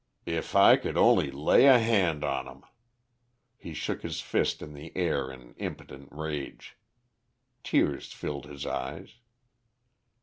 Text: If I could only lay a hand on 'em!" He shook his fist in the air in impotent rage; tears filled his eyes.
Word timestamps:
If 0.25 0.55
I 0.55 0.77
could 0.77 0.97
only 0.97 1.29
lay 1.29 1.67
a 1.67 1.77
hand 1.77 2.23
on 2.23 2.47
'em!" 2.47 2.63
He 3.55 3.75
shook 3.75 4.01
his 4.01 4.19
fist 4.19 4.63
in 4.63 4.73
the 4.73 4.91
air 4.97 5.29
in 5.31 5.53
impotent 5.59 6.09
rage; 6.11 6.75
tears 7.63 8.11
filled 8.11 8.45
his 8.47 8.65
eyes. 8.65 9.17